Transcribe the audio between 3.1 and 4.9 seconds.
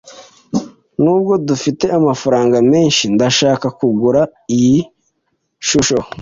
ndashaka kugura iyi